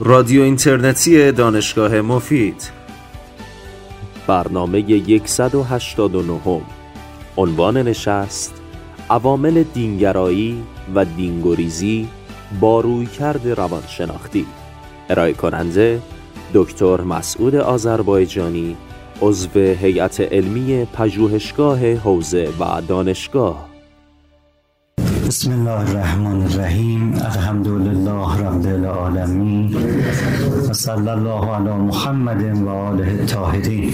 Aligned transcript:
رادیو 0.00 0.42
اینترنتی 0.42 1.32
دانشگاه 1.32 2.00
مفید. 2.00 2.70
برنامه 4.26 5.02
189 5.24 6.60
عنوان 7.36 7.76
نشست 7.76 8.54
عوامل 9.10 9.62
دینگرایی 9.62 10.62
و 10.94 11.04
دینگوریزی 11.04 12.08
با 12.60 12.80
رویکرد 12.80 13.48
روانشناختی. 13.48 14.46
ارائه 15.10 15.32
کننده 15.32 16.02
دکتر 16.54 17.00
مسعود 17.00 17.54
آذربایجانی 17.54 18.76
عضو 19.22 19.60
هیئت 19.60 20.20
علمی 20.20 20.84
پژوهشگاه 20.84 21.94
حوزه 21.94 22.48
و 22.60 22.82
دانشگاه. 22.88 23.67
بسم 25.28 25.52
الله 25.52 25.90
الرحمن 25.90 26.42
الرحیم. 26.42 27.14
الحمد 27.14 27.68
لله 27.68 28.38
رب 28.46 28.66
العالمین. 28.66 29.76
و 30.70 30.72
صلی 30.72 31.08
الله 31.08 31.44
علی 31.50 31.70
محمد 31.70 32.42
و 32.62 32.68
آله 32.68 33.08
الطاهرین. 33.08 33.92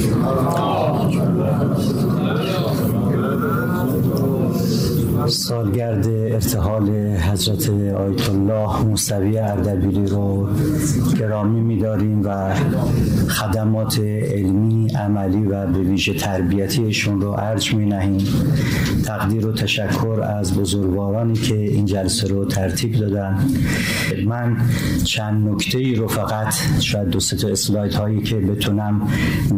سالگرد 5.28 6.08
ارتحال 6.08 6.90
حضرت 7.16 7.70
آیت 7.70 8.30
الله 8.30 8.82
موسوی 8.82 9.38
اردبیلی 9.38 10.06
رو 10.06 10.48
گرامی 11.18 11.60
میداریم 11.60 12.22
و 12.24 12.54
خدمات 13.28 13.98
علمی 13.98 14.88
عملی 14.88 15.44
و 15.44 15.66
به 15.66 15.78
ویژه 15.78 16.14
تربیتیشون 16.14 17.20
رو 17.20 17.30
ارج 17.30 17.74
می 17.74 17.86
نهیم 17.86 18.26
تقدیر 19.04 19.46
و 19.46 19.52
تشکر 19.52 20.20
از 20.38 20.58
بزرگوارانی 20.58 21.34
که 21.34 21.56
این 21.56 21.86
جلسه 21.86 22.28
رو 22.28 22.44
ترتیب 22.44 22.92
دادن. 22.92 23.38
من 24.26 24.56
چند 25.04 25.48
نکته 25.48 25.78
ای 25.78 25.94
رو 25.94 26.08
فقط 26.08 26.54
شاید 26.80 27.08
دو 27.08 27.18
تا 27.20 27.48
اسلاید 27.48 27.94
هایی 27.94 28.22
که 28.22 28.36
بتونم 28.36 29.08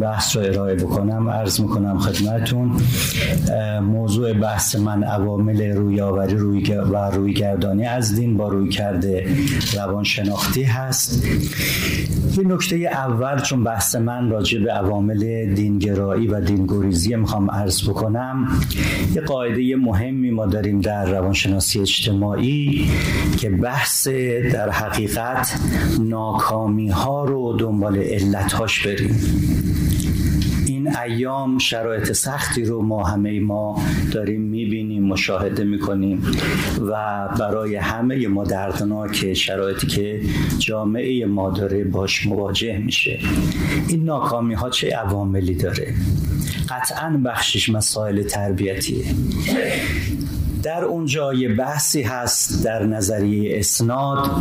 بحث 0.01 0.35
رو 0.35 0.41
ارائه 0.43 0.75
بکنم 0.75 1.29
عرض 1.29 1.59
می‌کنم 1.59 1.97
خدمتون. 1.97 2.71
موضوع 3.81 4.33
بحث 4.33 4.75
من 4.75 5.03
عوامل 5.03 5.56
رویاوری 5.61 6.35
روی 6.35 6.71
و 6.73 6.95
رویگردانی 6.95 7.85
از 7.85 8.15
دین 8.15 8.37
با 8.37 8.47
روی 8.47 8.69
کرده 8.69 9.27
روانشناختی 9.73 10.63
هست. 10.63 11.25
یه 12.37 12.43
نکته 12.43 12.75
اول 12.75 13.39
چون 13.39 13.63
بحث 13.63 13.95
من 13.95 14.29
راجع 14.29 14.59
به 14.59 14.71
عوامل 14.71 15.53
دینگرایی 15.53 16.27
و 16.27 16.41
دینگوریزی 16.41 17.15
می‌خوام 17.15 17.51
عرض 17.51 17.89
بکنم 17.89 18.47
یه 19.15 19.21
قاعده 19.21 19.75
مهمی 19.75 20.31
ما 20.31 20.45
داریم 20.45 20.81
در 20.81 21.11
روانشناسی 21.11 21.79
اجتماعی 21.79 22.89
که 23.37 23.49
بحث 23.49 24.07
در 24.53 24.69
حقیقت 24.69 25.59
ناکامی 25.99 26.89
ها 26.89 27.25
رو 27.25 27.57
دنبال 27.59 27.97
علتهاش 27.97 28.87
بریم. 28.87 29.15
ایام 31.03 31.57
شرایط 31.57 32.11
سختی 32.11 32.63
رو 32.63 32.81
ما 32.81 33.03
همه 33.03 33.39
ما 33.39 33.81
داریم 34.11 34.41
می‌بینیم 34.41 35.03
مشاهده 35.03 35.63
می‌کنیم 35.63 36.23
و 36.81 37.27
برای 37.39 37.75
همه 37.75 38.27
ما 38.27 38.43
دردناک 38.43 39.33
شرایطی 39.33 39.87
که 39.87 40.21
جامعه 40.59 41.25
ما 41.25 41.49
داره 41.49 41.83
باش 41.83 42.25
مواجه 42.25 42.77
میشه. 42.77 43.19
این 43.87 44.03
ناکامی 44.03 44.53
ها 44.53 44.69
چه 44.69 44.95
عواملی 44.95 45.55
داره؟ 45.55 45.93
قطعا 46.69 47.21
بخشش 47.25 47.69
مسائل 47.69 48.23
تربیتیه. 48.23 49.05
در 50.63 50.83
اونجا 50.85 51.33
یه 51.33 51.55
بحثی 51.55 52.01
هست 52.01 52.65
در 52.65 52.83
نظریه 52.83 53.59
اسناد 53.59 54.31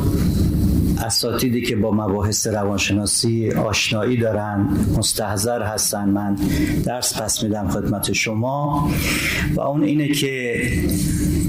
اساتیدی 1.05 1.63
که 1.63 1.77
با 1.77 1.91
مباحث 1.91 2.47
روانشناسی 2.47 3.51
آشنایی 3.51 4.17
دارن 4.17 4.69
مستحضر 4.99 5.63
هستن. 5.63 6.09
من 6.09 6.37
درس 6.85 7.21
پس 7.21 7.43
میدم 7.43 7.69
خدمت 7.69 8.13
شما. 8.13 8.91
و 9.55 9.61
اون 9.61 9.83
اینه 9.83 10.09
که 10.09 10.63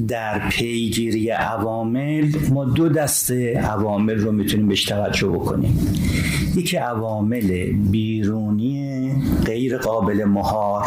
در 0.08 0.50
پیگیری 0.50 1.30
عوامل 1.30 2.32
ما 2.50 2.66
دو 2.66 2.90
دسته 2.90 3.60
عوامل 3.60 4.20
رو 4.20 4.32
می‌تونیم 4.32 4.68
بهش 4.68 4.84
توجه 4.84 5.28
بکنیم. 5.28 5.80
یکی 6.56 6.78
عوامل 6.78 7.72
بیرونی 7.92 9.12
غیر 9.46 9.78
قابل 9.78 10.26
مهار. 10.26 10.86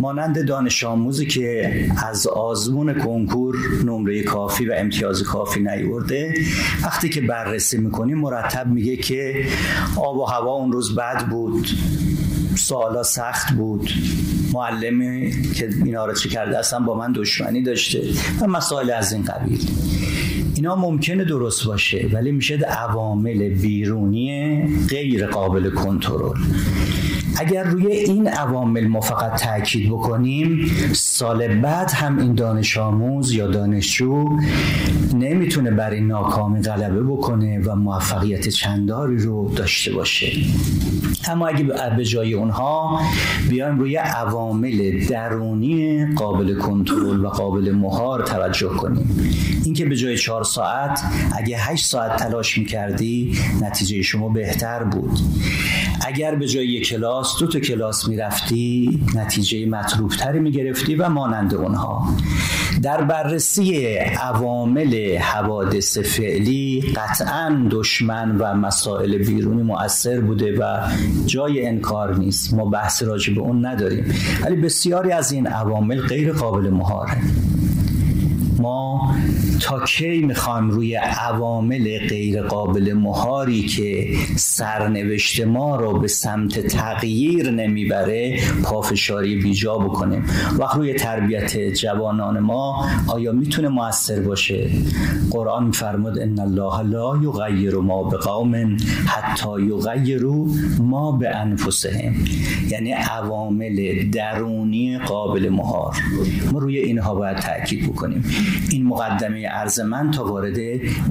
مانند 0.00 0.46
دانش 0.46 0.84
آموزی 0.84 1.26
که 1.26 1.74
از 2.06 2.26
آزمون 2.26 2.94
کنکور 2.94 3.56
نمره 3.84 4.22
کافی 4.22 4.66
و 4.66 4.74
امتیاز 4.76 5.22
کافی 5.22 5.60
نیورده 5.60 6.34
وقتی 6.82 7.08
که 7.08 7.20
بررسی 7.20 7.78
می‌کنیم 7.78 8.18
مرتب 8.18 8.66
میگه 8.66 8.96
که 8.96 9.46
آب 9.96 10.16
و 10.16 10.24
هوا 10.24 10.52
اون 10.52 10.72
روز 10.72 10.94
بد 10.94 11.26
بود 11.26 11.68
سوالا 12.56 13.02
سخت 13.02 13.52
بود. 13.52 13.90
معلمی 14.52 15.32
که 15.54 15.68
اینا 15.84 16.06
رو 16.06 16.14
چه 16.14 16.28
کرده 16.28 16.58
اصلا 16.58 16.80
با 16.80 16.94
من 16.94 17.12
دشمنی 17.12 17.62
داشته 17.62 18.02
و 18.40 18.46
مسائل 18.46 18.90
از 18.90 19.12
این 19.12 19.22
قبیل. 19.22 19.70
اینا 20.54 20.76
ممکنه 20.76 21.24
درست 21.24 21.64
باشه 21.64 22.10
ولی 22.12 22.32
میشه 22.32 22.56
عوامل 22.56 23.48
بیرونی 23.48 24.62
غیر 24.88 25.26
قابل 25.26 25.70
کنترل. 25.70 26.38
اگر 27.36 27.64
روی 27.64 27.86
این 27.86 28.28
عوامل 28.28 28.86
ما 28.86 29.00
فقط 29.00 29.42
تاکید 29.42 29.90
بکنیم 29.90 30.70
سال 30.92 31.60
بعد 31.60 31.90
هم 31.90 32.18
این 32.18 32.34
دانش 32.34 32.78
آموز 32.78 33.32
یا 33.32 33.46
دانشجو 33.46 34.28
نمی‌تونه 35.14 35.70
بر 35.70 35.90
این 35.90 36.06
ناکامی 36.06 36.62
غلبه 36.62 37.02
بکنه 37.02 37.60
و 37.60 37.74
موفقیت 37.76 38.48
چنداری 38.48 39.18
رو 39.18 39.54
داشته 39.56 39.92
باشه. 39.92 40.32
اما 41.28 41.46
اگه 41.46 41.64
به 41.96 42.04
جای 42.04 42.34
اونها 42.34 43.00
بیایم 43.48 43.78
روی 43.78 43.96
عوامل 43.96 45.06
درونی 45.06 46.06
قابل 46.14 46.58
کنترل 46.58 47.24
و 47.24 47.28
قابل 47.28 47.72
مهار 47.72 48.22
توجه 48.22 48.68
کنیم. 48.68 49.30
اینکه 49.64 49.84
به 49.84 49.96
جای 49.96 50.18
چهار 50.18 50.44
ساعت 50.44 51.00
اگه 51.38 51.58
هشت 51.58 51.86
ساعت 51.86 52.16
تلاش 52.16 52.58
می‌کردی 52.58 53.38
نتیجه 53.62 54.02
شما 54.02 54.28
بهتر 54.28 54.84
بود. 54.84 55.18
اگر 56.06 56.34
به 56.34 56.46
جای 56.46 56.80
کلاس 56.80 57.38
دو 57.40 57.46
تا 57.46 57.58
کلاس 57.58 58.08
می‌رفتی 58.08 59.00
نتیجه 59.14 59.66
مطلوب 59.66 60.10
تری 60.10 60.40
می‌گرفتی 60.40 60.94
و 60.94 61.08
مانند 61.08 61.54
اونها. 61.54 62.08
در 62.82 63.02
بررسی 63.02 63.86
عوامل 63.96 65.16
حوادث 65.16 65.98
فعلی 65.98 66.80
قطعا 66.96 67.68
دشمن 67.70 68.36
و 68.38 68.54
مسائل 68.54 69.18
بیرونی 69.18 69.62
مؤثر 69.62 70.20
بوده 70.20 70.58
و 70.58 70.88
جای 71.26 71.66
انکار 71.66 72.18
نیست. 72.18 72.54
ما 72.54 72.64
بحث 72.64 73.02
راجع 73.02 73.34
به 73.34 73.40
اون 73.40 73.66
نداریم. 73.66 74.14
ولی 74.44 74.56
بسیاری 74.56 75.12
از 75.12 75.32
این 75.32 75.46
عوامل 75.46 76.00
غیر 76.00 76.32
قابل 76.32 76.70
مهاره. 76.70 77.16
ما 78.58 79.14
تا 79.60 79.84
کی 79.84 80.20
می‌خوایم 80.20 80.70
روی 80.70 80.94
عوامل 80.94 81.98
غیر 82.08 82.42
قابل 82.42 82.92
مهاری 82.92 83.62
که 83.62 84.06
سرنوشت 84.36 85.40
ما 85.40 85.76
رو 85.76 85.98
به 85.98 86.08
سمت 86.08 86.66
تغییر 86.66 87.50
نمی‌بره 87.50 88.40
پافشاری 88.64 89.36
بیجا 89.36 89.78
بکنیم. 89.78 90.24
و 90.58 90.64
روی 90.76 90.94
تربیت 90.94 91.58
جوانان 91.58 92.38
ما 92.38 92.86
آیا 93.08 93.32
می‌تونه 93.32 93.68
موثر 93.68 94.20
باشه؟ 94.20 94.70
قرآن 95.30 95.64
میفرمود 95.64 96.18
ان 96.18 96.38
الله 96.38 96.82
لا 96.82 97.16
یغیر 97.22 97.74
ما 97.74 98.02
بقوم 98.02 98.76
حتی 99.06 99.48
یغیروا 99.62 100.46
ما 100.78 101.12
به 101.12 101.36
انفسهم 101.36 102.14
یعنی 102.68 102.92
عوامل 102.92 104.10
درونی 104.10 104.98
قابل 104.98 105.48
مهار. 105.48 105.96
ما 106.52 106.58
روی 106.58 106.78
اینها 106.78 107.14
باید 107.14 107.36
تاکید 107.36 107.88
بکنیم. 107.88 108.24
این 108.70 108.86
مقدمه 108.86 109.49
عرض 109.50 109.80
من 109.80 110.10
تا 110.10 110.24
وارد 110.24 110.56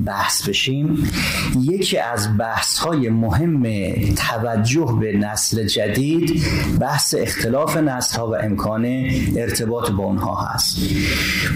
بحث 0.05 0.49
بشیم. 0.49 1.11
یکی 1.61 1.97
از 1.97 2.37
بحث 2.37 2.77
های 2.77 3.09
مهم 3.09 3.63
توجه 4.15 4.97
به 4.99 5.17
نسل 5.17 5.63
جدید 5.63 6.43
بحث 6.79 7.15
اختلاف 7.17 7.77
نسل 7.77 8.19
ها 8.19 8.27
و 8.31 8.35
امکان 8.35 8.85
ارتباط 9.37 9.91
با 9.91 10.03
اونها 10.03 10.35
هست. 10.35 10.77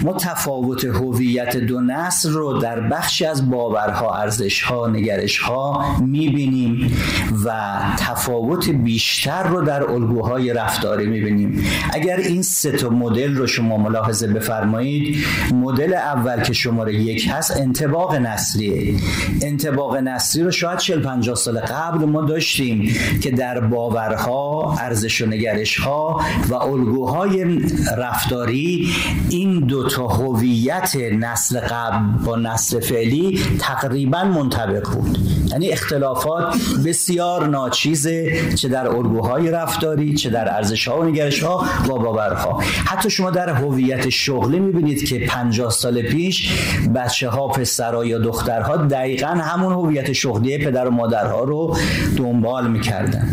ما 0.02 0.12
تفاوت 0.12 0.84
هویت 0.84 1.56
دو 1.56 1.80
نسل 1.80 2.32
رو 2.32 2.58
در 2.58 2.80
بخشی 2.80 3.26
از 3.26 3.50
باورها 3.50 4.14
ارزشها 4.14 4.86
نگرشها 4.86 5.96
می‌بینیم 6.00 6.96
و 7.44 7.80
تفاوت 7.98 8.68
بیشتر 8.68 9.42
رو 9.42 9.64
در 9.64 9.82
الگوهای 9.90 10.52
رفتاری 10.52 11.06
می‌بینیم. 11.06 11.64
اگر 11.92 12.16
این 12.16 12.42
سه 12.42 12.72
تا 12.72 12.88
مدل 12.88 13.34
رو 13.34 13.46
شما 13.46 13.76
ملاحظه 13.76 14.26
بفرمایید 14.26 15.24
مدل 15.52 15.94
اول 15.94 16.42
که 16.42 16.52
شماره 16.74 16.94
یک 16.94 17.28
هست 17.30 17.56
انتباق 17.56 18.14
نسلیه 18.14 18.94
انتباق 19.42 19.96
نسلی 19.96 20.42
رو 20.42 20.50
شاید 20.50 20.78
40 20.78 21.02
50 21.02 21.34
سال 21.34 21.60
قبل 21.60 22.04
ما 22.04 22.22
داشتیم 22.22 22.96
که 23.22 23.30
در 23.30 23.60
باورها 23.60 24.76
ارزش 24.80 25.20
و 25.20 25.26
نگرش 25.26 25.80
ها 25.80 26.20
و 26.48 26.54
الگوهای 26.54 27.60
رفتاری 27.98 28.88
این 29.30 29.60
دوتا 29.60 30.06
هویت 30.06 30.96
نسل 30.96 31.60
قبل 31.60 32.24
با 32.24 32.36
نسل 32.36 32.80
فعلی 32.80 33.40
تقریبا 33.58 34.24
منطبق 34.24 34.88
بود. 34.90 35.18
یعنی 35.50 35.68
اختلافات 35.68 36.56
بسیار 36.86 37.46
ناچیزه 37.46 38.54
چه 38.54 38.68
در 38.68 38.88
الگوهای 38.88 39.50
رفتاری 39.50 40.14
چه 40.14 40.30
در 40.30 40.54
ارزش 40.54 40.88
ها 40.88 41.00
و 41.00 41.04
نگرش 41.04 41.42
ها 41.42 41.64
و 41.84 41.88
باورها. 41.88 42.60
حتی 42.86 43.10
شما 43.10 43.30
در 43.30 43.48
هویت 43.48 44.08
شغلی 44.08 44.60
می‌بینید 44.60 45.08
که 45.08 45.18
50 45.26 45.70
سال 45.70 46.02
پیش 46.02 46.52
بچه 46.94 47.28
ها 47.28 47.48
پسرها 47.48 48.04
یا 48.04 48.18
دخترها 48.18 48.76
دقیقا 48.76 49.26
همون 49.26 49.72
هویت 49.72 50.12
شغلی 50.12 50.58
پدر 50.58 50.86
و 50.86 50.90
مادرها 50.90 51.44
رو 51.44 51.76
دنبال 52.16 52.70
می‌کردن. 52.70 53.28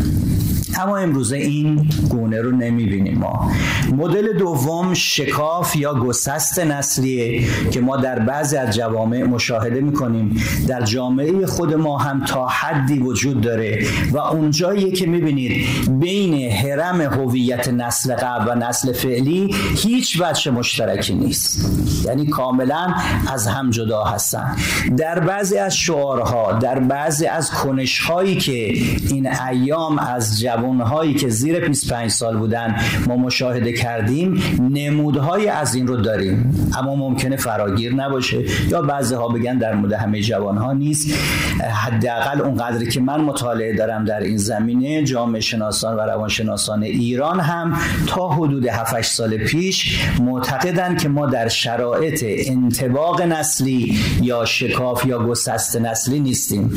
اما 0.79 0.97
امروزه 0.97 1.37
این 1.37 1.89
گونه 2.09 2.41
رو 2.41 2.51
نمی‌بینیم 2.51 3.17
ما. 3.17 3.51
مدل 3.91 4.37
دوم 4.37 4.93
شکاف 4.93 5.75
یا 5.75 5.93
گسست 5.93 6.59
نسلیه 6.59 7.47
که 7.71 7.81
ما 7.81 7.97
در 7.97 8.19
بعضی 8.19 8.57
از 8.57 8.75
جوامع 8.75 9.23
مشاهده 9.23 9.81
می‌کنیم. 9.81 10.43
در 10.67 10.81
جامعه 10.81 11.45
خود 11.45 11.73
ما 11.73 11.97
هم 11.97 12.25
تا 12.25 12.47
حدی 12.47 12.99
وجود 12.99 13.41
داره 13.41 13.85
و 14.11 14.17
اونجایی 14.17 14.91
که 14.91 15.05
می‌بینید 15.07 15.65
بین 15.99 16.51
حرم 16.51 17.01
هویت 17.01 17.67
نسل 17.67 18.15
قبل 18.15 18.51
و 18.51 18.55
نسل 18.55 18.93
فعلی 18.93 19.55
هیچ 19.75 20.21
بچه 20.21 20.51
مشترکی 20.51 21.13
نیست. 21.13 21.71
یعنی 22.05 22.25
کاملا 22.25 22.93
از 23.33 23.47
هم 23.47 23.69
جدا 23.69 24.03
هستن. 24.03 24.55
در 24.97 25.19
بعضی 25.19 25.57
از 25.57 25.75
شعارها 25.75 26.51
در 26.51 26.79
بعضی 26.79 27.25
از 27.25 27.51
کنشهایی 27.51 28.37
که 28.37 28.73
این 29.09 29.27
ایام 29.49 29.99
از 29.99 30.39
جوان 30.39 30.60
هایی 30.61 31.13
که 31.13 31.29
زیر 31.29 31.59
25 31.59 32.11
سال 32.11 32.37
بودن 32.37 32.75
ما 33.07 33.17
مشاهده 33.17 33.73
کردیم 33.73 34.43
نمودهای 34.71 35.47
از 35.47 35.75
این 35.75 35.87
رو 35.87 35.97
داریم. 35.97 36.55
اما 36.79 36.95
ممکنه 36.95 37.35
فراگیر 37.35 37.95
نباشه. 37.95 38.69
یا 38.69 38.81
بعضی 38.81 39.15
ها 39.15 39.27
بگن 39.27 39.57
در 39.57 39.75
مورد 39.75 39.93
همه 39.93 40.21
جوان 40.21 40.57
ها 40.57 40.73
نیست. 40.73 41.13
حداقل 41.61 42.41
اونقدری 42.41 42.87
که 42.87 43.01
من 43.01 43.21
مطالعه 43.21 43.75
دارم 43.75 44.05
در 44.05 44.19
این 44.19 44.37
زمینه 44.37 45.03
جامعه 45.03 45.41
شناسان 45.41 45.97
و 45.97 45.99
روانشناسان 45.99 46.83
ایران 46.83 47.39
هم 47.39 47.77
تا 48.07 48.29
حدود 48.29 48.65
7 48.65 49.01
سال 49.01 49.37
پیش 49.37 49.99
معتقدن 50.19 50.97
که 50.97 51.09
ما 51.09 51.25
در 51.25 51.47
شرایط 51.47 52.25
انتباق 52.27 53.21
نسلی 53.21 53.99
یا 54.21 54.45
شکاف 54.45 55.05
یا 55.05 55.19
گسست 55.19 55.75
نسلی 55.75 56.19
نیستیم. 56.19 56.73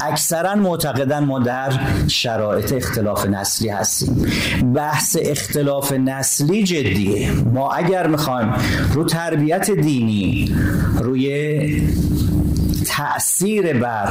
اکثرا 0.00 0.54
معتقدن 0.54 1.24
ما 1.24 1.38
در 1.38 1.72
شرایط 2.08 2.72
اختلاف 2.72 3.25
نسلی 3.26 3.68
هستیم. 3.68 4.26
بحث 4.74 5.16
اختلاف 5.20 5.92
نسلی 5.92 6.64
جدیه. 6.64 7.30
ما 7.32 7.72
اگر 7.72 8.06
می‌خوایم 8.06 8.52
رو 8.92 9.04
تربیت 9.04 9.70
دینی 9.70 10.54
روی 11.00 11.82
تأثیر 12.96 13.78
بر 13.78 14.08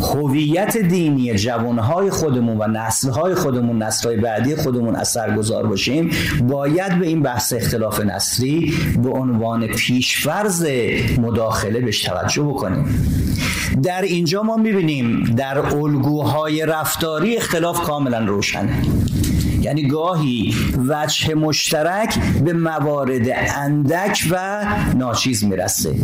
هویت 0.00 0.76
دینی 0.76 1.34
جوانهای 1.34 2.10
خودمون 2.10 2.56
و 2.58 2.66
نسلهای 2.66 3.34
خودمون 3.34 3.82
نسلهای 3.82 4.16
بعدی 4.16 4.56
خودمون 4.56 4.96
اثرگذار 4.96 5.66
باشیم 5.66 6.10
باید 6.42 6.98
به 6.98 7.06
این 7.06 7.22
بحث 7.22 7.52
اختلاف 7.52 8.00
نسلی 8.00 8.74
به 9.02 9.10
عنوان 9.10 9.66
پیشفرز 9.66 10.66
مداخله 11.18 11.80
بهش 11.80 12.02
توجه 12.02 12.42
بکنیم. 12.42 12.84
در 13.82 14.02
اینجا 14.02 14.42
ما 14.42 14.56
می‌بینیم 14.56 15.24
در 15.24 15.58
الگوهای 15.58 16.66
رفتاری 16.66 17.36
اختلاف 17.36 17.80
کاملا 17.80 18.18
روشنه. 18.18 18.82
یعنی 19.66 19.88
گاهی 19.88 20.54
وجه 20.88 21.34
مشترک 21.34 22.18
به 22.44 22.52
موارد 22.52 23.28
اندک 23.56 24.26
و 24.30 24.66
ناچیز 24.96 25.44
می‌رسه. 25.44 25.94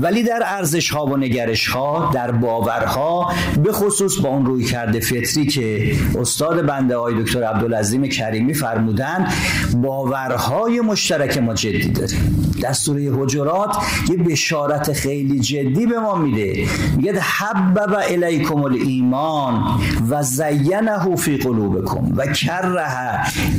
ولی 0.00 0.22
در 0.22 0.42
ارزش 0.46 0.90
ها 0.90 1.06
و 1.06 1.16
نگرش 1.16 1.66
ها 1.66 2.10
در 2.14 2.30
باورها 2.30 3.32
به 3.62 3.72
خصوص 3.72 4.18
با 4.20 4.28
اون 4.28 4.46
روی 4.46 4.64
کرده 4.64 5.00
فطری 5.00 5.46
که 5.46 5.96
استاد 6.18 6.66
بنده 6.66 6.96
های 6.96 7.22
دکتر 7.22 7.42
عبدالعظیم 7.42 8.06
کریمی 8.06 8.54
فرمودن 8.54 9.28
باورهای 9.76 10.80
مشترک 10.80 11.38
ما 11.38 11.54
جدی 11.54 11.88
داریم. 11.88 12.52
در 12.62 12.72
سوره 12.72 13.12
حجرات 13.12 13.76
یه 14.10 14.16
بشارت 14.16 14.92
خیلی 14.92 15.40
جدی 15.40 15.86
به 15.86 15.98
ما 15.98 16.14
میده. 16.14 16.66
میگه 16.96 17.20
حبب 17.20 17.96
الیکم 18.10 18.62
الایمان 18.62 19.80
و 20.10 20.22
زینه 20.22 21.16
فی 21.16 21.36
قلوبکم 21.36 22.12
و 22.16 22.26
کره 22.26 23.11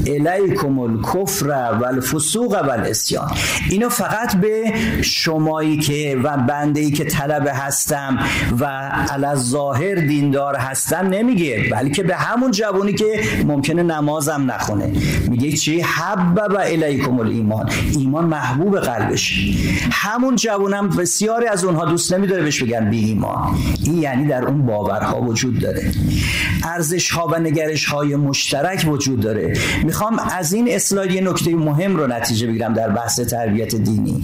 الیکم 0.07 0.79
الکفر 0.79 1.47
و 1.81 1.85
الفسوق 1.85 2.51
و 2.51 2.71
الاسیان 2.71 3.31
اینو 3.69 3.89
فقط 3.89 4.35
به 4.35 4.73
شمایی 5.01 5.77
که 5.77 6.17
و 6.23 6.37
بنده 6.37 6.79
ای 6.79 6.91
که 6.91 7.03
طلبه 7.03 7.53
هستم 7.53 8.19
و 8.59 8.65
علی 9.09 9.35
ظاهر 9.35 9.95
دیندار 9.95 10.55
هستم 10.55 11.07
نمیگه 11.07 11.69
بلکه 11.71 12.03
به 12.03 12.15
همون 12.15 12.51
جوانی 12.51 12.93
که 12.93 13.19
ممکنه 13.47 13.83
نمازم 13.83 14.51
نخونه. 14.51 14.91
میگه 15.29 15.51
چی؟ 15.51 15.81
حبب 15.81 16.57
الیکم 16.59 17.19
الایمان. 17.19 17.69
ایمان 17.97 18.25
محبوب 18.25 18.79
قلبش. 18.79 19.57
همون 19.91 20.35
جوانم 20.35 20.89
بسیاری 20.89 21.47
از 21.47 21.63
اونها 21.63 21.85
دوست 21.85 22.13
نمیداره 22.13 22.43
بهش 22.43 22.63
بگن 22.63 22.89
بی 22.89 23.05
ایمان. 23.05 23.55
این 23.83 23.97
یعنی 23.97 24.27
در 24.27 24.45
اون 24.45 24.65
باورها 24.65 25.21
وجود 25.21 25.59
داره. 25.59 25.91
ارزش 26.63 27.11
ها 27.11 27.27
و 27.27 27.39
نگرش 27.39 27.85
های 27.85 28.15
مشترک 28.15 28.85
وجود 28.87 29.19
داره. 29.19 29.42
می‌خوام 29.83 30.19
از 30.19 30.53
این 30.53 30.67
اسلاید 30.71 31.11
یه 31.11 31.21
نکته 31.21 31.55
مهم 31.55 31.95
رو 31.95 32.07
نتیجه 32.07 32.47
بگیرم 32.47 32.73
در 32.73 32.89
بحث 32.89 33.19
تربیت 33.19 33.75
دینی. 33.75 34.23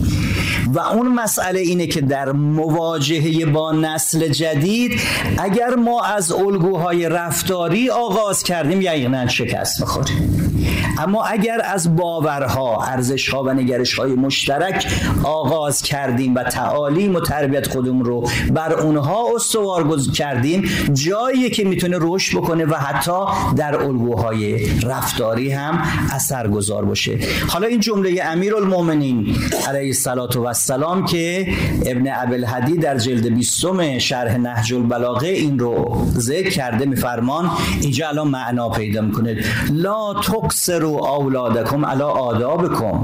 و 0.74 0.80
اون 0.80 1.08
مسئله 1.08 1.60
اینه 1.60 1.88
که 1.88 2.02
در 2.02 2.32
مواجهه 2.32 3.46
با 3.46 3.72
نسل 3.72 4.28
جدید 4.28 5.00
اگر 5.38 5.76
ما 5.76 6.04
از 6.04 6.32
الگوهای 6.32 7.10
رفتاری 7.10 7.90
آغاز 7.90 8.44
کردیم 8.44 8.82
یقینا 8.82 9.28
شکست 9.28 9.82
می‌خوریم. 9.82 10.49
اما 10.98 11.24
اگر 11.24 11.62
از 11.64 11.96
باورها 11.96 12.84
ارزشها 12.84 13.44
و 13.44 13.50
نگرشهای 13.50 14.12
مشترک 14.12 14.88
آغاز 15.24 15.82
کردیم 15.82 16.36
و 16.36 16.44
تعالیم 16.44 17.16
و 17.16 17.20
تربیت 17.20 17.68
خودمون 17.68 18.06
رو 18.06 18.30
بر 18.54 18.74
اونها 18.74 19.36
استوار 19.36 20.00
کردیم 20.14 20.70
جایی 20.94 21.50
که 21.50 21.64
می‌تونه 21.64 21.98
رشد 22.02 22.38
بکنه 22.38 22.66
و 22.66 22.76
حتی 22.76 23.12
در 23.56 23.76
الگوهای 23.84 24.70
رفتاری 24.80 25.52
هم 25.52 25.84
اثرگذار 26.12 26.86
باشه. 26.86 27.20
حالا 27.48 27.68
این 27.68 27.80
جمله 27.80 28.22
امیرالمومنین 28.24 29.36
علیه 29.68 29.88
الصلاه 29.88 30.38
و 30.38 30.46
السلام 30.46 31.06
که 31.06 31.48
ابن 31.86 32.12
ابوالهدی 32.16 32.78
در 32.78 32.98
جلد 32.98 33.34
20 33.34 34.00
شرح 34.00 34.38
نهج 34.38 34.74
البلاغه 34.74 35.28
این 35.28 35.60
رو 35.60 36.06
ذکر 36.18 36.50
کرده 36.50 36.86
میفرمان 36.86 37.50
اینجا 37.82 38.08
الان 38.08 38.28
معنا 38.28 38.70
پیدا 38.70 39.02
می‌کنه. 39.02 39.44
لا 39.72 40.14
تقصروا 40.60 41.16
اولادکم 41.18 41.86
علا 41.86 42.08
آدابکم. 42.08 43.04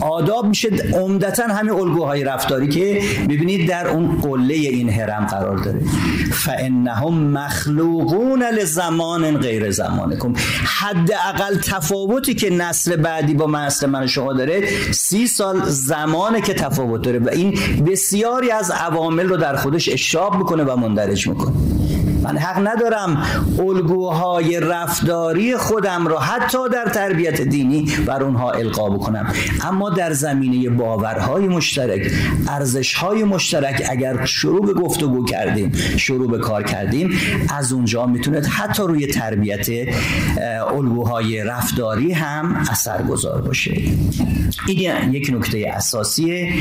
آداب 0.00 0.46
میشه 0.46 0.68
عمدتا 0.94 1.42
همین 1.42 1.72
الگوهای 1.72 2.24
رفتاری 2.24 2.68
که 2.68 3.02
ببینید 3.24 3.68
در 3.68 3.88
اون 3.88 4.20
قله 4.20 4.54
این 4.54 4.90
هرم 4.90 5.26
قرار 5.26 5.56
داره. 5.56 5.80
فانهم 6.32 7.14
مخلوقون 7.14 8.42
لزمان 8.42 9.38
غیر 9.38 9.70
زمانکم. 9.70 10.32
حداقل 10.64 11.56
تفاوتی 11.64 12.34
که 12.34 12.50
نسل 12.50 12.96
بعدی 12.96 13.34
با 13.34 13.46
نسل 13.46 13.86
من 13.86 14.06
شما 14.06 14.32
داره 14.32 14.62
سی 14.90 15.26
سال 15.26 15.62
زمانه 15.66 16.40
که 16.40 16.54
تفاوت 16.54 17.02
داره 17.02 17.18
و 17.18 17.28
این 17.32 17.58
بسیاری 17.86 18.50
از 18.50 18.70
عوامل 18.70 19.28
رو 19.28 19.36
در 19.36 19.56
خودش 19.56 19.88
اشراب 19.88 20.36
می‌کنه 20.36 20.64
و 20.64 20.76
مندرج 20.76 21.28
می‌کنه. 21.28 21.52
من 22.22 22.38
حق 22.38 22.68
ندارم 22.68 23.26
الگوهای 23.58 24.60
رفتاری 24.60 25.56
خودم 25.56 26.06
رو 26.06 26.18
حتی 26.18 26.68
در 26.72 26.84
تربیت 26.84 27.40
دینی 27.40 27.86
بر 28.06 28.22
اونها 28.22 28.50
القا 28.50 28.90
بکنم. 28.90 29.32
اما 29.64 29.90
در 29.90 30.12
زمینه 30.12 30.70
باورهای 30.70 31.48
مشترک 31.48 32.12
ارزشهای 32.48 33.24
مشترک 33.24 33.86
اگر 33.90 34.24
شروع 34.24 34.66
به 34.66 34.72
گفتگو 34.72 35.24
کردیم 35.24 35.72
شروع 35.96 36.30
به 36.30 36.38
کار 36.38 36.62
کردیم 36.62 37.18
از 37.48 37.72
اونجا 37.72 38.06
می‌تونه 38.06 38.40
حتی 38.40 38.82
روی 38.82 39.06
تربیت 39.06 39.66
الگوهای 40.74 41.44
رفتاری 41.44 42.12
هم 42.12 42.64
اثرگذار 42.70 43.40
باشه 43.40 43.82
این 44.66 45.12
یک 45.12 45.30
نکته 45.34 45.72
اساسیه. 45.76 46.52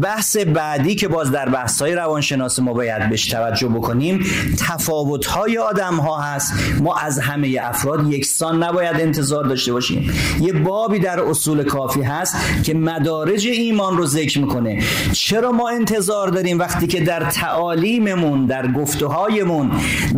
بحث 0.00 0.36
بعدی 0.36 0.94
که 0.94 1.08
باز 1.08 1.30
در 1.30 1.48
بحث 1.48 1.82
های 1.82 1.94
روانشناسی 1.94 2.62
ما 2.62 2.72
باید 2.72 3.08
بهش 3.08 3.26
توجه 3.26 3.68
بکنیم 3.68 4.24
تفاوت 4.58 5.26
های 5.26 5.58
آدم 5.58 6.00
هست. 6.00 6.52
ما 6.80 6.96
از 6.96 7.18
همه 7.18 7.58
افراد 7.62 8.12
یکسان 8.12 8.62
نباید 8.62 8.96
انتظار 8.96 9.44
داشته 9.44 9.72
باشیم. 9.72 10.12
یه 10.40 10.52
بابی 10.52 10.98
در 10.98 11.20
اصول 11.20 11.64
کافی 11.64 12.02
هست 12.02 12.36
که 12.64 12.74
مدارج 12.74 13.46
ایمان 13.46 13.96
رو 13.96 14.06
ذکر 14.06 14.40
می‌کنه. 14.40 14.82
چرا 15.12 15.52
ما 15.52 15.68
انتظار 15.68 16.28
داریم 16.28 16.58
وقتی 16.58 16.86
که 16.86 17.00
در 17.00 17.30
تعالیممون 17.30 18.46
در 18.46 18.72
گفتهایمون 18.72 19.70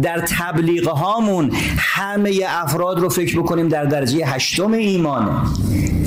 در 0.03 0.25
تبلیغ 0.29 0.89
هامون 0.89 1.51
همه 1.79 2.41
افراد 2.49 2.99
رو 2.99 3.09
فکر 3.09 3.39
بکنیم 3.41 3.69
در 3.69 3.85
درجه 3.85 4.27
هشتم 4.27 4.73
ایمانه؟ 4.73 5.31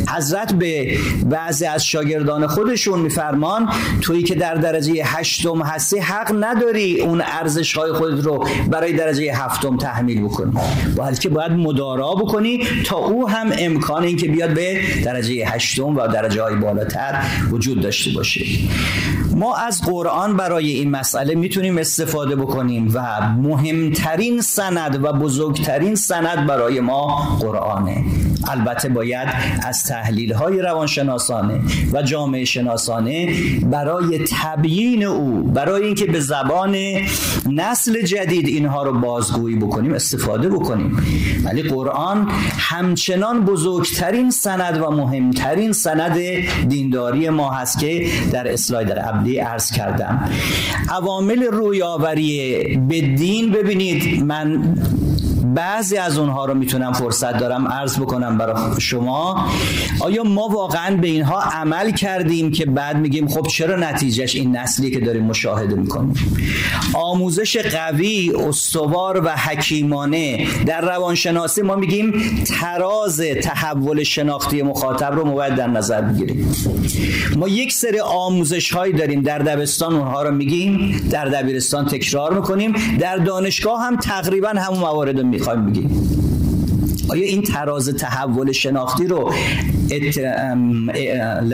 حضرت 0.09 0.53
به 0.53 0.97
بعضی 1.25 1.65
از 1.65 1.85
شاگردان 1.85 2.47
خودشون 2.47 2.99
میفرمان 2.99 3.69
تویی 4.01 4.23
که 4.23 4.35
در 4.35 4.55
درجه 4.55 5.03
هشتم 5.05 5.61
هستی 5.61 5.99
حق 5.99 6.35
نداری 6.39 7.01
اون 7.01 7.21
ارزش 7.25 7.77
های 7.77 7.93
خود 7.93 8.25
رو 8.25 8.47
برای 8.69 8.93
درجه 8.93 9.33
هفتم 9.33 9.77
تحمیل 9.77 10.23
بکنی. 10.23 10.51
بلکه 10.97 11.29
باید 11.29 11.51
مدارا 11.51 12.15
بکنی 12.15 12.63
تا 12.85 12.97
او 12.97 13.29
هم 13.29 13.51
امکان 13.57 14.03
این 14.03 14.17
که 14.17 14.27
بیاد 14.27 14.53
به 14.53 14.81
درجه 15.05 15.45
هشتم 15.47 15.97
و 15.97 16.07
درجه 16.07 16.41
های 16.41 16.55
بالاتر 16.55 17.21
وجود 17.51 17.81
داشته 17.81 18.11
باشه. 18.11 18.45
ما 19.35 19.55
از 19.55 19.81
قرآن 19.81 20.37
برای 20.37 20.69
این 20.69 20.91
مسئله 20.91 21.35
می‌تونیم 21.35 21.77
استفاده 21.77 22.35
بکنیم 22.35 22.91
و 22.93 23.21
مهمترین 23.37 24.41
سند 24.41 25.03
و 25.03 25.13
بزرگترین 25.13 25.95
سند 25.95 26.47
برای 26.47 26.79
ما 26.79 27.37
قرآنه. 27.39 28.03
البته 28.47 28.89
باید 28.89 29.27
از 29.63 29.83
تحلیل 29.83 30.33
های 30.33 30.61
روانشناسانه 30.61 31.59
و 31.93 32.01
جامعه 32.01 32.45
شناسانه 32.45 33.29
برای 33.61 34.19
تبیین 34.31 35.03
او 35.03 35.43
برای 35.43 35.83
اینکه 35.83 36.05
به 36.05 36.19
زبان 36.19 36.75
نسل 37.49 38.01
جدید 38.01 38.47
اینها 38.47 38.83
رو 38.83 38.99
بازگویی 38.99 39.55
بکنیم 39.55 39.93
استفاده 39.93 40.49
بکنیم. 40.49 40.97
ولی 41.43 41.63
قرآن 41.63 42.27
همچنان 42.57 43.45
بزرگترین 43.45 44.31
سند 44.31 44.81
و 44.81 44.91
مهمترین 44.91 45.71
سند 45.71 46.19
دینداری 46.67 47.29
ما 47.29 47.51
هست 47.51 47.79
که 47.79 48.07
در 48.31 48.53
اسلاید 48.53 48.87
در 48.87 48.99
عبدی 48.99 49.37
عرض 49.37 49.71
کردم. 49.71 50.29
عوامل 50.89 51.43
رویاوری 51.43 52.61
به 52.89 53.01
دین 53.01 53.51
ببینید. 53.51 54.23
من 54.23 54.75
بعضی 55.55 55.97
از 55.97 56.17
اونها 56.17 56.45
رو 56.45 56.53
می‌تونم 56.53 56.93
فرصت 56.93 57.37
دارم 57.37 57.67
عرض 57.67 57.99
بکنم 57.99 58.37
برای 58.37 58.81
شما. 58.81 59.49
آیا 59.99 60.23
ما 60.23 60.47
واقعا 60.47 60.95
به 60.97 61.07
اینها 61.07 61.41
عمل 61.41 61.91
کردیم 61.91 62.51
که 62.51 62.65
بعد 62.65 62.97
میگیم 62.97 63.27
خب 63.27 63.47
چرا 63.47 63.75
نتیجهش 63.75 64.35
این 64.35 64.57
نسلی 64.57 64.91
که 64.91 64.99
داریم 64.99 65.23
مشاهده 65.23 65.75
می‌کنیم؟ 65.75 66.13
آموزش 66.93 67.57
قوی 67.57 68.33
استوار 68.47 69.21
و 69.25 69.29
حکیمانه 69.29 70.47
در 70.65 70.81
روانشناسی 70.81 71.61
ما 71.61 71.75
میگیم 71.75 72.13
تراز 72.45 73.21
تحول 73.43 74.03
شناختی 74.03 74.61
مخاطب 74.61 75.13
رو 75.15 75.23
باید 75.23 75.55
در 75.55 75.67
نظر 75.67 76.01
بگیریم. 76.01 76.55
ما 77.35 77.47
یک 77.47 77.73
سری 77.73 77.99
آموزش 77.99 78.71
هایی 78.71 78.93
داریم 78.93 79.21
در 79.21 79.39
دبستان 79.39 79.95
اونها 79.95 80.23
رو 80.23 80.31
میگیم 80.31 81.01
در 81.11 81.25
دبیرستان 81.25 81.85
تکرار 81.85 82.33
می‌کنیم. 82.33 82.75
در 82.99 83.17
دانشگاه 83.17 83.81
هم 83.81 83.95
تقریبا 83.97 84.49
همون 84.49 84.79
موارد 84.79 85.19
رو 85.19 85.27
می‌خوایم 85.45 85.65
بگیم. 85.65 86.09
آیا 87.09 87.23
این 87.23 87.41
تراز 87.41 87.89
تحول 87.89 88.51
شناختی 88.51 89.07
رو 89.07 89.33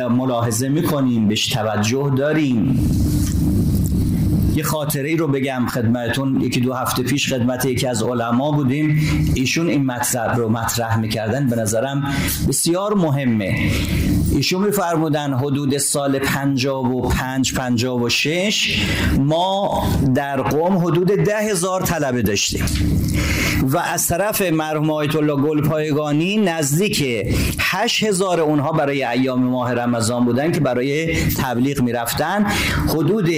ملاحظه 0.10 0.70
می‌کنیم؟ 0.70 1.28
بهش 1.28 1.48
توجه 1.48 2.12
داریم؟ 2.18 2.90
یه 4.56 4.64
خاطره 4.64 5.10
ای 5.10 5.16
رو 5.16 5.28
بگم 5.28 5.66
خدمتون. 5.74 6.42
یکی 6.42 6.60
دو 6.60 6.74
هفته 6.74 7.04
پیش 7.04 7.34
خدمت 7.34 7.66
یکی 7.66 7.88
از 7.88 8.04
علما 8.04 8.52
بودیم. 8.52 9.00
ایشون 9.36 9.68
این 9.68 9.86
مطلب 9.86 10.38
رو 10.38 10.50
مطرح 10.50 11.00
می‌کردن. 11.00 11.48
به 11.48 11.56
نظرم 11.56 12.14
بسیار 12.48 12.94
مهمه. 12.94 13.72
ایشون 14.42 14.66
میفرمودن 14.66 15.34
حدود 15.34 15.78
سال 15.78 16.20
55 16.20 17.54
56 17.54 18.86
ما 19.18 19.84
در 20.16 20.42
قوم 20.42 20.78
حدود 20.78 21.08
ده 21.08 21.38
هزار 21.38 21.82
طلبه 21.82 22.22
داشتیم 22.22 22.66
و 23.62 23.78
از 23.78 24.08
طرف 24.08 24.42
مرحوم 24.42 24.92
آیت 24.92 25.16
الله 25.16 25.36
گلپایگانی 25.36 26.38
نزدیک 26.38 27.04
8000 27.60 28.40
اونها 28.40 28.72
برای 28.72 29.04
ایام 29.04 29.44
ماه 29.44 29.74
رمضان 29.74 30.26
بودن 30.26 30.52
که 30.52 30.60
برای 30.60 31.24
تبلیغ 31.26 31.82
می‌رفتن. 31.82 32.46
حدود 32.90 33.30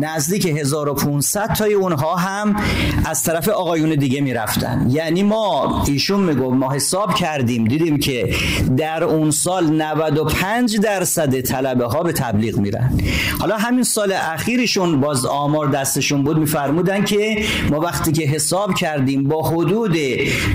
نزدیک 0.00 0.46
1500 0.46 1.52
تای 1.52 1.74
اونها 1.74 2.16
هم 2.16 2.56
از 3.04 3.22
طرف 3.22 3.48
آقایون 3.48 3.90
دیگه 3.94 4.20
می‌رفتن. 4.20 4.86
یعنی 4.90 5.22
ما 5.22 5.82
ایشون 5.86 6.20
می‌گفت 6.20 6.54
ما 6.54 6.72
حساب 6.72 7.14
کردیم 7.14 7.64
دیدیم 7.64 7.98
که 7.98 8.34
در 8.76 9.04
اون 9.04 9.30
سال 9.30 9.82
95 10.24 10.78
درصد 10.80 11.40
طلبه 11.40 11.84
ها 11.84 12.02
به 12.02 12.12
تبلیغ 12.12 12.56
میرن. 12.58 13.00
حالا 13.40 13.56
همین 13.56 13.84
سال 13.84 14.12
اخیرشون 14.12 15.00
باز 15.00 15.26
آمار 15.26 15.66
دستشون 15.66 16.22
بود 16.22 16.38
میفرمودن 16.38 17.04
که 17.04 17.44
ما 17.70 17.80
وقتی 17.80 18.12
که 18.12 18.22
حساب 18.22 18.74
کردیم 18.74 19.24
با 19.24 19.42
حدود 19.42 19.96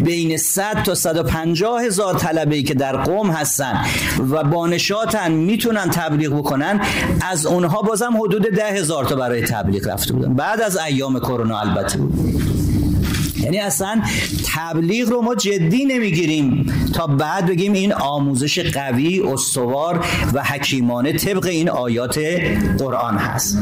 بین 0.04 0.38
100 0.38 0.84
تا 0.84 0.96
150 0.96 1.82
هزار 1.82 2.14
طلبه 2.14 2.56
ای 2.56 2.64
که 2.64 2.74
در 2.74 2.98
قوم 2.98 3.30
هستن 3.30 3.86
و 4.32 4.44
بانشاتن 4.44 5.32
می‌تونن 5.32 5.90
تبلیغ 5.90 6.34
بکنن 6.34 6.82
از 7.22 7.46
اونها 7.46 7.82
بازم 7.82 8.18
حدود 8.18 8.42
ده 8.42 8.72
هزار 8.72 9.06
تا 9.06 9.16
برای 9.16 9.42
تبلیغ 9.42 9.88
رفته 9.88 10.14
بودن. 10.14 10.34
بعد 10.34 10.62
از 10.62 10.78
ایام 10.78 11.20
کرونا 11.20 11.60
البته 11.60 11.98
بود. 11.98 12.45
یعنی 13.46 13.58
اصلا 13.58 14.02
تبلیغ 14.56 15.10
رو 15.10 15.22
ما 15.22 15.36
جدی 15.36 15.86
نمی‌گیریم 15.86 16.74
تا 16.94 17.08
بعد 17.08 17.46
بگیم 17.46 17.74
این 17.74 17.94
آموزش 17.94 18.60
قوی 18.60 19.22
استوار 19.22 20.06
و 20.34 20.44
حکیمانه 20.44 21.14
طبق 21.14 21.46
این 21.46 21.70
آیات 21.70 22.20
قرآن 22.80 23.18
هست. 23.18 23.58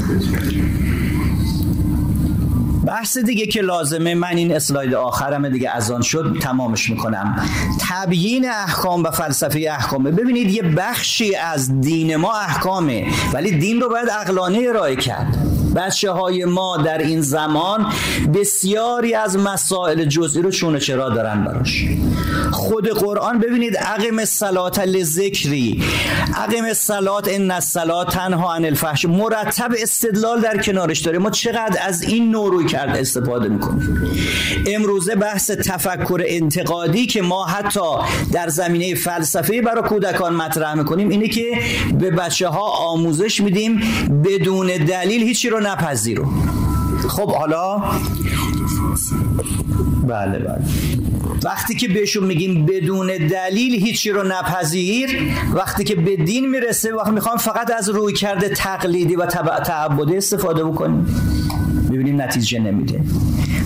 بحث 2.94 3.18
دیگه 3.18 3.46
که 3.46 3.62
لازمه 3.62 4.16
من 4.16 4.38
این 4.38 4.56
اسلاید 4.56 4.94
آخرم 4.94 5.50
دیگه 5.50 5.70
از 5.70 5.92
آن 5.92 6.02
شد 6.02 6.38
تمامش 6.42 6.90
می‌کنم. 6.90 7.50
تبیین 7.90 8.50
احکام 8.50 9.04
و 9.04 9.12
فلسفه 9.12 9.68
احکامه. 9.72 10.12
ببینید 10.12 10.50
یه 10.50 10.64
بخشی 10.64 11.36
از 11.36 11.82
دین 11.82 12.16
ما 12.16 12.34
احکامه 12.34 13.06
ولی 13.34 13.52
دین 13.52 13.82
رو 13.82 13.90
باید 13.90 14.10
اقلانه 14.10 14.66
ارائه 14.70 14.96
کرد. 14.96 15.38
بچه 15.76 16.12
های 16.12 16.46
ما 16.46 16.78
در 16.78 16.98
این 16.98 17.22
زمان 17.22 17.94
بسیاری 18.34 19.14
از 19.14 19.38
مسائل 19.38 20.06
جزئی 20.06 20.42
رو 20.42 20.52
چون 20.52 20.80
چرا 20.80 21.10
دارن 21.10 21.44
براش. 21.44 21.86
خود 22.52 22.88
قرآن 22.88 23.40
ببینید 23.40 23.78
عقم 23.78 24.26
سلات 24.26 24.80
لذکری. 24.80 25.84
عقم 26.36 26.74
سلات 26.74 27.28
ان 27.32 27.52
الصلات 27.52 28.14
تنها 28.14 28.56
عن 28.56 28.66
الفحش. 28.66 29.06
مرتب 29.06 29.72
استدلال 29.82 30.42
در 30.42 30.58
کنارش 30.58 31.00
داره. 31.00 31.20
ما 31.20 31.30
چقدر 31.30 31.80
از 31.82 32.02
این 32.02 32.32
نوع 32.32 32.52
روی 32.52 32.66
کرد 32.86 32.98
استفاده 32.98 33.50
می‌کنیم 33.50 34.02
امروزه 34.68 35.16
بحث 35.16 35.52
تفکر 35.52 36.22
انتقادی 36.26 37.06
که 37.06 37.22
ما 37.22 37.46
حتی 37.46 37.80
در 38.32 38.50
زمینه 38.50 38.96
فلسفه 38.96 39.62
برای 39.62 39.82
کودکان 39.82 40.36
مطرح 40.36 40.74
می‌کنیم 40.74 41.10
اینه 41.10 41.28
که 41.28 41.58
به 42.00 42.12
بچه 42.12 42.48
ها 42.48 42.72
آموزش 42.72 43.42
میدیم 43.42 43.82
بدون 44.24 44.68
دلیل 44.68 45.24
هیچی 45.24 45.50
رو 45.50 45.60
نپذیرو. 45.60 46.26
خب 47.10 47.32
حالا؟ 47.32 47.84
بله 50.08 50.40
بله. 50.40 50.60
وقتی 51.44 51.76
که 51.76 51.88
بهشون 51.88 52.24
میگیم 52.24 52.66
بدون 52.66 53.08
دلیل 53.08 53.86
هیچی 53.86 54.12
رو 54.12 54.24
نپذیر 54.24 55.10
وقتی 55.54 55.84
که 55.84 55.96
به 55.96 56.16
دین 56.16 56.50
می‌رسه 56.50 56.96
وقتی 56.96 57.12
می‌خوام 57.12 57.38
فقط 57.38 57.72
از 57.78 57.90
روی 57.90 58.14
کرده 58.14 58.50
تقلیدی 58.50 59.16
و 59.16 59.26
تعبدی 59.26 60.18
استفاده 60.18 60.64
بکنیم. 60.64 61.06
ببینیم 61.94 62.22
نتیجه 62.22 62.60
نمیده. 62.60 63.00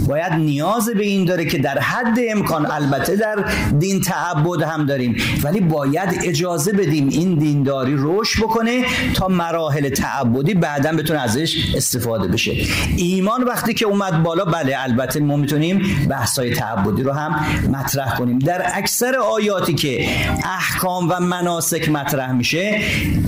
باید 0.08 0.34
نیاز 0.34 0.90
به 0.90 1.04
این 1.04 1.26
داره 1.26 1.46
که 1.46 1.58
در 1.58 1.80
حد 1.80 2.18
امکان 2.30 2.72
البته 2.72 3.16
در 3.16 3.36
دین 3.80 4.02
تعبد 4.02 4.62
هم 4.62 4.86
داریم. 4.86 5.16
ولی 5.44 5.60
باید 5.60 6.22
اجازه 6.24 6.72
بدیم 6.72 7.08
این 7.08 7.36
دینداری 7.36 7.96
رشد 7.98 8.44
بکنه 8.44 8.86
تا 9.14 9.28
مراحل 9.28 9.90
تعبدی 9.90 10.54
بعدا 10.54 10.92
بتونه 10.92 11.20
ازش 11.20 11.56
استفاده 11.76 12.28
بشه. 12.28 12.52
ایمان 12.98 13.44
وقتی 13.44 13.74
که 13.74 13.86
اومد 13.86 14.24
بالا 14.24 14.46
بله 14.46 14.76
البته 14.80 15.20
ما 15.20 15.36
می‌تونیم 15.36 16.08
بحثای 16.10 16.54
تعبدی 16.54 17.04
رو 17.04 17.12
هم 17.12 17.46
مطرح 17.72 18.18
کنیم. 18.18 18.40
در 18.40 18.62
اکثر 18.74 19.16
آیاتی 19.16 19.74
که 19.74 20.10
احکام 20.44 21.10
و 21.10 21.20
مناسک 21.20 21.90
مطرح 21.90 22.32
میشه 22.32 22.82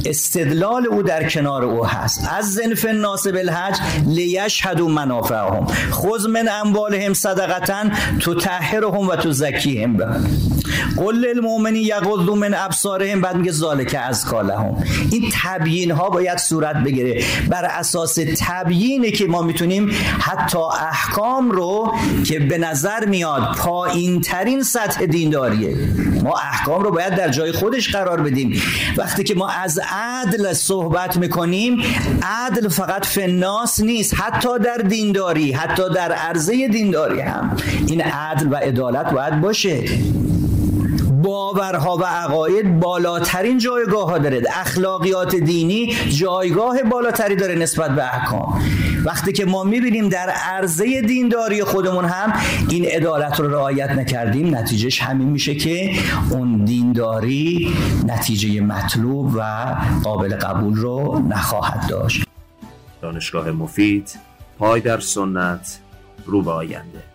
استدلال 0.06 0.88
او 0.88 1.04
در 1.04 1.30
کنار 1.30 1.64
او 1.64 1.86
هست. 1.86 2.30
از 2.38 2.54
زنف 2.54 2.86
الناس 2.90 3.28
بالحج 3.28 3.78
لیشهدوا 4.06 4.88
منافعهم. 4.88 5.66
خذ 5.92 6.26
من 6.28 6.48
اموالهم 6.70 7.14
صدقتا 7.14 7.90
تو 8.20 8.34
تحرهم 8.34 9.08
و 9.08 9.16
تو 9.16 9.32
زکیهم 9.32 9.98
به 9.98 10.08
قل 10.98 11.16
للمؤمنین 11.16 11.84
یغضوا 11.84 12.36
من 12.36 12.54
ابصارهم 12.54 13.22
بعد 13.22 13.36
میگه 13.36 13.52
ذالک 13.52 13.98
از 14.00 14.26
کالهم 14.26 14.84
این 15.12 15.32
تبیین 15.44 15.92
ها 15.92 16.10
باید 16.10 16.38
صورت 16.38 16.76
بگیره. 16.76 17.24
بر 17.50 17.66
اساس 17.66 18.20
تبیینه 18.40 19.12
که 19.12 19.26
ما 19.26 19.42
می‌تونیم 19.42 19.92
حتی 20.20 20.58
احکام 20.58 21.52
رو 21.52 21.94
که 22.26 22.40
به 22.40 22.58
نظر 22.58 23.06
میاد 23.06 23.56
پایین 23.58 24.22
ترین 24.22 24.64
سطح 24.64 25.06
دینداریه 25.06 25.78
ما 26.24 26.36
احکام 26.38 26.84
رو 26.84 26.92
باید 26.92 27.16
در 27.16 27.30
جای 27.30 27.52
خودش 27.52 27.96
قرار 27.96 28.22
بدیم. 28.22 28.62
وقتی 28.98 29.24
که 29.24 29.36
ما 29.36 29.50
از 29.50 29.80
عدل 29.92 30.54
صحبت 30.54 31.18
می‌کنیم 31.18 31.82
عدل 32.22 32.68
فقط 32.68 33.06
فناس 33.06 33.80
نیست 33.80 34.14
حتی 34.18 34.60
در 34.60 34.78
دینداری 34.78 35.52
حتی 35.52 35.84
در 35.96 36.12
عرضه 36.12 36.68
دینداری 36.68 37.22
هم. 37.22 37.58
این 37.88 38.02
عدل 38.02 38.54
و 38.54 38.56
عدالت 38.56 39.12
باید 39.12 39.42
باشه. 39.42 39.84
باورها 41.24 41.98
و 41.98 42.04
عقاید 42.04 42.80
بالاترین 42.80 43.58
جایگاه 43.58 44.10
ها 44.10 44.18
داره 44.18 44.44
اخلاقیات 44.56 45.36
دینی 45.36 45.96
جایگاه 46.10 46.84
بالاتری 46.84 47.36
داره 47.36 47.56
نسبت 47.56 47.96
به 47.96 48.04
احکام. 48.04 48.62
وقتی 49.06 49.34
که 49.34 49.46
ما 49.46 49.64
می‌بینیم 49.64 50.10
در 50.10 50.30
عرضه 50.30 51.02
دینداری 51.02 51.64
خودمون 51.64 52.06
هم 52.06 52.34
این 52.70 52.86
عدالت 52.86 53.40
رو 53.40 53.50
رعایت 53.50 53.90
نکردیم 53.90 54.56
نتیجهش 54.56 55.02
همین 55.02 55.28
میشه 55.28 55.56
که 55.56 55.92
اون 56.30 56.66
دینداری 56.66 57.74
نتیجه 58.06 58.62
مطلوب 58.62 59.36
و 59.36 59.76
قابل 60.04 60.36
قبول 60.36 60.76
رو 60.76 61.24
نخواهد 61.28 61.90
داشت. 61.90 62.24
دانشگاه 63.02 63.52
مفید 63.52 64.20
پای 64.60 64.82
در 64.82 65.00
سنت 65.00 65.80
رو 66.26 66.42
به 66.42 66.52
آینده. 66.52 67.09